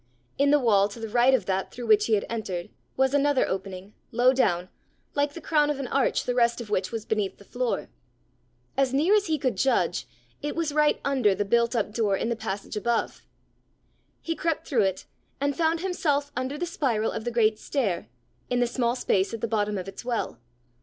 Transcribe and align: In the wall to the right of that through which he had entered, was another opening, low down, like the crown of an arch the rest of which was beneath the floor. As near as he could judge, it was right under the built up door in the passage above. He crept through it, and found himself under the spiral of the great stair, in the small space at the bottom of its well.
In 0.39 0.49
the 0.49 0.57
wall 0.57 0.87
to 0.89 0.99
the 0.99 1.07
right 1.09 1.35
of 1.35 1.45
that 1.45 1.71
through 1.71 1.85
which 1.85 2.07
he 2.07 2.13
had 2.15 2.25
entered, 2.27 2.69
was 2.97 3.13
another 3.13 3.47
opening, 3.47 3.93
low 4.11 4.33
down, 4.33 4.69
like 5.13 5.33
the 5.33 5.39
crown 5.41 5.69
of 5.69 5.79
an 5.79 5.85
arch 5.89 6.23
the 6.23 6.33
rest 6.33 6.59
of 6.59 6.71
which 6.71 6.91
was 6.91 7.05
beneath 7.05 7.37
the 7.37 7.43
floor. 7.45 7.87
As 8.75 8.95
near 8.95 9.13
as 9.13 9.27
he 9.27 9.37
could 9.37 9.55
judge, 9.57 10.07
it 10.41 10.55
was 10.55 10.73
right 10.73 10.99
under 11.05 11.35
the 11.35 11.45
built 11.45 11.75
up 11.75 11.93
door 11.93 12.17
in 12.17 12.29
the 12.29 12.35
passage 12.35 12.75
above. 12.75 13.27
He 14.21 14.33
crept 14.35 14.67
through 14.67 14.85
it, 14.85 15.05
and 15.39 15.55
found 15.55 15.81
himself 15.81 16.31
under 16.35 16.57
the 16.57 16.65
spiral 16.65 17.11
of 17.11 17.23
the 17.23 17.29
great 17.29 17.59
stair, 17.59 18.09
in 18.49 18.59
the 18.59 18.65
small 18.65 18.95
space 18.95 19.35
at 19.35 19.41
the 19.41 19.47
bottom 19.47 19.77
of 19.77 19.87
its 19.87 20.03
well. 20.03 20.39